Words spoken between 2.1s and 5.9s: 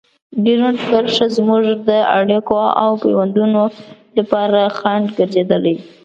اړیکو او پيوندونو لپاره خنډ ګرځېدلې.